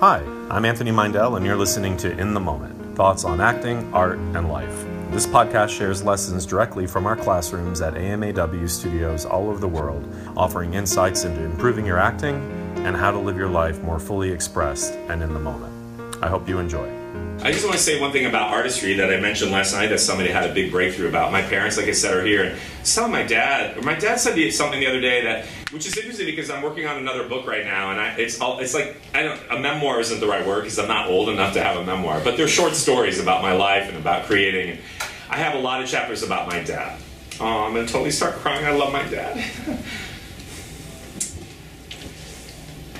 Hi, 0.00 0.18
I'm 0.50 0.64
Anthony 0.64 0.90
Meindl, 0.90 1.36
and 1.36 1.46
you're 1.46 1.56
listening 1.56 1.96
to 1.98 2.10
In 2.18 2.34
the 2.34 2.40
Moment 2.40 2.96
Thoughts 2.96 3.24
on 3.24 3.40
Acting, 3.40 3.94
Art, 3.94 4.18
and 4.18 4.48
Life. 4.48 4.84
This 5.12 5.24
podcast 5.24 5.68
shares 5.68 6.02
lessons 6.02 6.44
directly 6.44 6.84
from 6.84 7.06
our 7.06 7.14
classrooms 7.14 7.80
at 7.80 7.94
AMAW 7.94 8.68
studios 8.68 9.24
all 9.24 9.48
over 9.48 9.60
the 9.60 9.68
world, 9.68 10.04
offering 10.36 10.74
insights 10.74 11.22
into 11.22 11.44
improving 11.44 11.86
your 11.86 12.00
acting 12.00 12.34
and 12.78 12.96
how 12.96 13.12
to 13.12 13.18
live 13.18 13.36
your 13.36 13.48
life 13.48 13.80
more 13.82 14.00
fully 14.00 14.32
expressed 14.32 14.94
and 14.94 15.22
in 15.22 15.32
the 15.32 15.38
moment. 15.38 16.16
I 16.20 16.28
hope 16.28 16.48
you 16.48 16.58
enjoy. 16.58 17.03
I 17.42 17.52
just 17.52 17.64
want 17.64 17.76
to 17.76 17.82
say 17.82 18.00
one 18.00 18.10
thing 18.10 18.24
about 18.24 18.52
artistry 18.52 18.94
that 18.94 19.12
I 19.12 19.20
mentioned 19.20 19.50
last 19.50 19.74
night 19.74 19.88
that 19.88 20.00
somebody 20.00 20.30
had 20.30 20.48
a 20.48 20.54
big 20.54 20.70
breakthrough 20.70 21.08
about. 21.08 21.30
My 21.30 21.42
parents, 21.42 21.76
like 21.76 21.88
I 21.88 21.92
said, 21.92 22.14
are 22.14 22.24
here. 22.24 22.44
And 22.44 22.58
so 22.84 23.06
my 23.06 23.22
dad, 23.22 23.76
or 23.76 23.82
my 23.82 23.94
dad 23.94 24.18
said 24.18 24.52
something 24.52 24.80
the 24.80 24.86
other 24.86 25.00
day 25.00 25.22
that, 25.24 25.46
which 25.70 25.86
is 25.86 25.96
interesting 25.96 26.24
because 26.26 26.48
I'm 26.48 26.62
working 26.62 26.86
on 26.86 26.96
another 26.96 27.28
book 27.28 27.46
right 27.46 27.64
now, 27.64 27.90
and 27.90 28.00
I, 28.00 28.14
it's 28.14 28.40
all, 28.40 28.60
it's 28.60 28.72
like 28.72 28.96
I 29.12 29.22
don't, 29.24 29.40
a 29.50 29.58
memoir 29.58 30.00
isn't 30.00 30.20
the 30.20 30.26
right 30.26 30.46
word 30.46 30.62
because 30.62 30.78
I'm 30.78 30.88
not 30.88 31.08
old 31.10 31.28
enough 31.28 31.52
to 31.54 31.62
have 31.62 31.76
a 31.76 31.84
memoir, 31.84 32.20
but 32.24 32.38
they're 32.38 32.48
short 32.48 32.74
stories 32.74 33.20
about 33.20 33.42
my 33.42 33.52
life 33.52 33.88
and 33.88 33.96
about 33.98 34.24
creating. 34.24 34.78
I 35.28 35.36
have 35.36 35.54
a 35.54 35.58
lot 35.58 35.82
of 35.82 35.88
chapters 35.88 36.22
about 36.22 36.48
my 36.48 36.62
dad. 36.62 36.98
Oh, 37.40 37.44
I'm 37.46 37.74
gonna 37.74 37.86
totally 37.86 38.10
start 38.10 38.36
crying. 38.36 38.64
I 38.64 38.70
love 38.70 38.92
my 38.92 39.02
dad. 39.02 39.36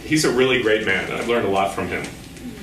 He's 0.05 0.27
a 0.27 0.31
really 0.31 0.61
great 0.61 0.85
man, 0.85 1.11
I've 1.11 1.29
learned 1.29 1.47
a 1.47 1.51
lot 1.51 1.75
from 1.75 1.89
him. 1.89 2.05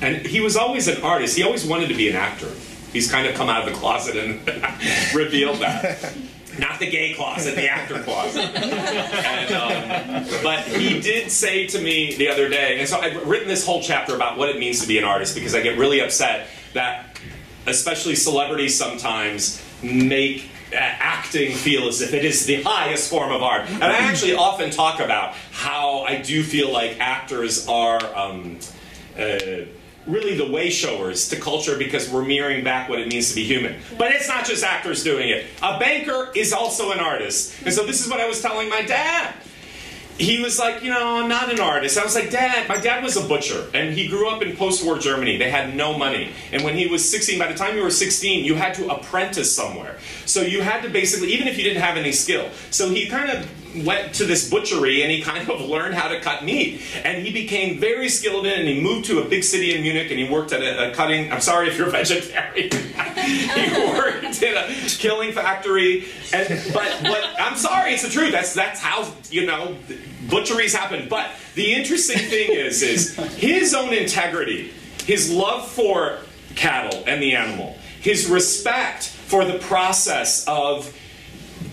And 0.02 0.26
he 0.26 0.42
was 0.42 0.58
always 0.58 0.88
an 0.88 1.02
artist. 1.04 1.38
He 1.38 1.44
always 1.44 1.66
wanted 1.66 1.90
to 1.90 1.96
be 1.96 2.10
an 2.10 2.16
actor. 2.16 2.52
He's 2.92 3.10
kind 3.10 3.28
of 3.28 3.36
come 3.36 3.50
out 3.50 3.68
of 3.68 3.74
the 3.74 3.80
closet 3.80 4.16
and 4.18 4.40
revealed 5.16 5.60
that. 5.60 6.14
Not 6.60 6.80
the 6.80 6.90
gay 6.90 7.14
closet, 7.14 7.56
the 7.56 7.70
actor 7.70 8.02
closet. 8.04 8.44
And, 8.44 9.54
um, 9.54 10.44
but 10.44 10.64
he 10.64 11.00
did 11.00 11.32
say 11.32 11.68
to 11.68 11.80
me 11.80 12.16
the 12.16 12.28
other 12.28 12.50
day, 12.50 12.80
and 12.80 12.90
so 12.90 13.00
I've 13.00 13.26
written 13.26 13.48
this 13.48 13.66
whole 13.66 13.82
chapter 13.82 14.16
about 14.16 14.38
what 14.38 14.50
it 14.50 14.60
means 14.60 14.82
to 14.82 14.88
be 14.88 14.98
an 14.98 15.06
artist 15.06 15.34
because 15.34 15.56
I 15.56 15.62
get 15.62 15.78
really 15.78 16.02
upset 16.02 16.48
that, 16.74 17.18
especially 17.68 18.16
celebrities 18.16 18.78
sometimes, 18.78 19.64
make 19.82 20.50
acting 20.74 21.56
feel 21.56 21.88
as 21.88 22.02
if 22.02 22.14
it 22.14 22.26
is 22.26 22.46
the 22.46 22.62
highest 22.64 23.10
form 23.10 23.32
of 23.32 23.42
art. 23.42 23.70
And 23.70 23.84
I 23.84 23.98
actually 24.00 24.36
often 24.36 24.72
talk 24.72 25.00
about 25.00 25.36
how 25.52 26.02
I 26.02 26.22
do 26.22 26.44
feel 26.44 26.72
like 26.72 27.00
actors 27.00 27.68
are. 27.68 28.00
Um, 28.16 28.60
uh, 29.18 29.66
really 30.08 30.36
the 30.36 30.52
way 30.52 30.70
showers 30.70 31.30
to 31.30 31.40
culture 31.40 31.78
because 31.78 32.10
we're 32.10 32.26
mirroring 32.26 32.64
back 32.64 32.90
what 32.90 33.00
it 33.00 33.08
means 33.08 33.30
to 33.30 33.36
be 33.36 33.44
human. 33.44 33.76
But 33.98 34.12
it's 34.12 34.28
not 34.28 34.46
just 34.46 34.64
actors 34.64 35.04
doing 35.04 35.30
it. 35.30 35.46
A 35.62 35.80
banker 35.80 36.32
is 36.36 36.54
also 36.54 36.92
an 36.92 37.00
artist. 37.00 37.54
And 37.64 37.74
so 37.74 37.86
this 37.86 38.04
is 38.04 38.10
what 38.10 38.20
I 38.20 38.28
was 38.28 38.42
telling 38.42 38.70
my 38.70 38.82
dad. 38.82 39.36
He 40.18 40.42
was 40.42 40.60
like, 40.60 40.84
you 40.84 40.92
know, 40.92 41.18
I'm 41.18 41.30
not 41.30 41.52
an 41.52 41.60
artist. 41.60 41.98
I 41.98 42.04
was 42.04 42.14
like, 42.14 42.30
Dad, 42.30 42.68
my 42.70 42.78
dad 42.78 43.04
was 43.04 43.18
a 43.18 43.28
butcher, 43.28 43.66
and 43.74 43.92
he 43.92 44.08
grew 44.08 44.30
up 44.30 44.44
in 44.44 44.56
post 44.56 44.86
war 44.86 45.00
Germany. 45.00 45.38
They 45.38 45.50
had 45.50 45.76
no 45.76 45.98
money. 45.98 46.32
And 46.52 46.64
when 46.64 46.76
he 46.76 46.86
was 46.86 47.10
16, 47.10 47.40
by 47.40 47.52
the 47.52 47.58
time 47.58 47.76
you 47.76 47.82
were 47.82 47.90
16, 47.90 48.46
you 48.46 48.54
had 48.54 48.76
to 48.76 48.88
apprentice 48.90 49.56
somewhere. 49.56 49.98
So 50.26 50.42
you 50.42 50.62
had 50.62 50.84
to 50.84 50.90
basically, 50.90 51.34
even 51.34 51.48
if 51.48 51.58
you 51.58 51.64
didn't 51.64 51.82
have 51.82 51.98
any 51.98 52.12
skill. 52.12 52.50
So 52.70 52.90
he 52.90 53.08
kind 53.08 53.32
of 53.32 53.50
went 53.76 54.14
to 54.16 54.26
this 54.26 54.50
butchery 54.50 55.02
and 55.04 55.12
he 55.12 55.22
kind 55.22 55.50
of 55.50 55.62
learned 55.62 55.96
how 55.96 56.08
to 56.08 56.20
cut 56.20 56.44
meat. 56.44 56.82
And 57.04 57.26
he 57.26 57.32
became 57.32 57.80
very 57.80 58.10
skilled 58.10 58.46
in 58.46 58.52
it 58.52 58.60
and 58.60 58.68
he 58.68 58.82
moved 58.82 59.06
to 59.06 59.20
a 59.22 59.26
big 59.28 59.44
city 59.44 59.76
in 59.76 59.82
Munich 59.82 60.10
and 60.12 60.20
he 60.20 60.30
worked 60.30 60.52
at 60.54 60.62
a, 60.62 60.92
a 60.92 60.96
cutting, 60.96 61.32
I'm 61.32 61.42
sorry 61.42 61.68
if 61.68 61.78
you're 61.78 61.90
vegetarian. 61.90 62.70
he 63.16 63.72
worked 63.98 64.42
in 64.42 64.58
a 64.58 64.68
killing 64.98 65.32
factory. 65.32 66.06
And 66.34 66.48
but 66.74 66.92
what 67.04 67.24
I'm 67.40 67.56
sorry, 67.56 67.94
it's 67.94 68.04
the 68.04 68.10
truth. 68.10 68.32
That's 68.32 68.54
that's 68.54 68.80
how 68.80 69.12
you 69.30 69.46
know 69.46 69.76
butcheries 70.30 70.74
happen. 70.74 71.08
But 71.10 71.32
the 71.56 71.74
interesting 71.74 72.20
thing 72.30 72.52
is 72.52 72.82
is 72.82 73.16
his 73.36 73.74
own 73.74 73.94
integrity, 73.94 74.72
his 75.06 75.32
love 75.32 75.68
for 75.68 76.20
cattle 76.56 77.04
and 77.08 77.22
the 77.22 77.36
animal, 77.36 77.78
his 78.02 78.28
respect 78.28 79.04
for 79.04 79.46
the 79.46 79.60
process 79.60 80.46
of 80.48 80.96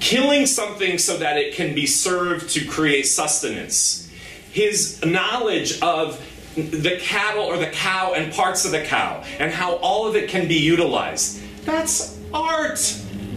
killing 0.00 0.46
something 0.46 0.98
so 0.98 1.16
that 1.16 1.36
it 1.36 1.54
can 1.54 1.74
be 1.74 1.86
served 1.86 2.50
to 2.50 2.64
create 2.64 3.04
sustenance. 3.04 4.10
His 4.52 5.04
knowledge 5.04 5.80
of 5.80 6.20
the 6.56 6.98
cattle 7.00 7.44
or 7.44 7.56
the 7.56 7.70
cow 7.70 8.14
and 8.14 8.32
parts 8.32 8.64
of 8.64 8.72
the 8.72 8.82
cow 8.82 9.22
and 9.38 9.52
how 9.52 9.76
all 9.76 10.06
of 10.08 10.16
it 10.16 10.28
can 10.28 10.48
be 10.48 10.56
utilized. 10.56 11.40
That's 11.64 12.18
art. 12.32 12.78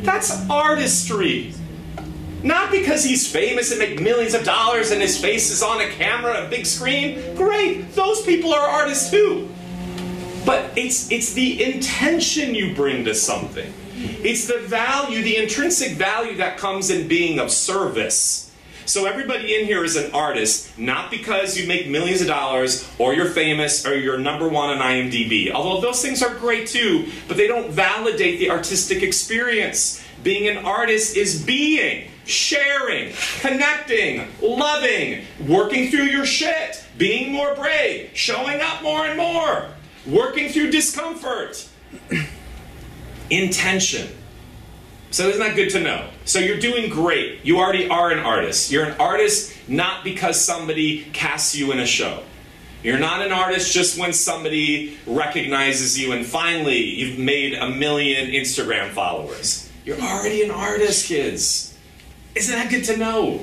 That's 0.01 0.49
artistry. 0.49 1.53
Not 2.43 2.71
because 2.71 3.03
he's 3.03 3.31
famous 3.31 3.69
and 3.71 3.79
make 3.79 4.01
millions 4.01 4.33
of 4.33 4.43
dollars 4.43 4.89
and 4.91 5.01
his 5.01 5.19
face 5.19 5.51
is 5.51 5.61
on 5.61 5.81
a 5.81 5.89
camera, 5.89 6.45
a 6.45 6.49
big 6.49 6.65
screen. 6.65 7.35
Great, 7.35 7.93
those 7.93 8.21
people 8.23 8.51
are 8.53 8.67
artists 8.67 9.11
too. 9.11 9.49
But 10.45 10.77
it's 10.77 11.11
it's 11.11 11.33
the 11.33 11.63
intention 11.63 12.55
you 12.55 12.73
bring 12.75 13.05
to 13.05 13.13
something. 13.13 13.71
It's 14.23 14.47
the 14.47 14.59
value, 14.59 15.21
the 15.21 15.37
intrinsic 15.37 15.93
value 15.93 16.37
that 16.37 16.57
comes 16.57 16.89
in 16.89 17.07
being 17.07 17.39
of 17.39 17.51
service. 17.51 18.51
So 18.85 19.05
everybody 19.05 19.55
in 19.55 19.65
here 19.65 19.83
is 19.83 19.95
an 19.95 20.11
artist, 20.11 20.77
not 20.77 21.11
because 21.11 21.57
you 21.57 21.67
make 21.67 21.87
millions 21.87 22.19
of 22.19 22.27
dollars 22.27 22.89
or 22.97 23.13
you're 23.13 23.29
famous 23.29 23.85
or 23.85 23.95
you're 23.95 24.17
number 24.17 24.49
one 24.49 24.69
on 24.69 24.77
IMDb. 24.79 25.51
Although 25.51 25.81
those 25.81 26.01
things 26.01 26.23
are 26.23 26.33
great 26.35 26.67
too, 26.67 27.07
but 27.27 27.37
they 27.37 27.47
don't 27.47 27.71
validate 27.71 28.39
the 28.39 28.49
artistic 28.49 29.03
experience. 29.03 30.03
Being 30.23 30.49
an 30.49 30.65
artist 30.65 31.15
is 31.15 31.41
being, 31.41 32.09
sharing, 32.25 33.13
connecting, 33.39 34.27
loving, 34.41 35.25
working 35.47 35.89
through 35.89 36.05
your 36.05 36.25
shit, 36.25 36.83
being 36.97 37.31
more 37.31 37.55
brave, 37.55 38.09
showing 38.13 38.61
up 38.61 38.83
more 38.83 39.05
and 39.05 39.17
more, 39.17 39.69
working 40.05 40.49
through 40.49 40.71
discomfort. 40.71 41.67
Intention. 43.29 44.07
So 45.11 45.27
isn't 45.27 45.39
that 45.39 45.55
good 45.55 45.69
to 45.71 45.81
know? 45.81 46.09
So 46.25 46.39
you're 46.39 46.59
doing 46.59 46.89
great. 46.89 47.43
You 47.43 47.59
already 47.59 47.89
are 47.89 48.11
an 48.11 48.19
artist. 48.19 48.71
You're 48.71 48.85
an 48.85 48.99
artist 48.99 49.53
not 49.67 50.03
because 50.03 50.39
somebody 50.39 51.03
casts 51.11 51.55
you 51.55 51.71
in 51.71 51.79
a 51.79 51.85
show. 51.85 52.23
You're 52.83 52.97
not 52.97 53.23
an 53.23 53.31
artist 53.31 53.73
just 53.73 53.99
when 53.99 54.11
somebody 54.11 54.97
recognizes 55.05 55.99
you 55.99 56.13
and 56.13 56.25
finally 56.25 56.79
you've 56.79 57.19
made 57.19 57.53
a 57.53 57.69
million 57.69 58.31
Instagram 58.31 58.89
followers. 58.89 59.69
You're 59.85 59.99
already 59.99 60.43
an 60.43 60.51
artist, 60.51 61.07
kids. 61.07 61.77
Isn't 62.33 62.55
that 62.55 62.71
good 62.71 62.85
to 62.85 62.97
know? 62.97 63.41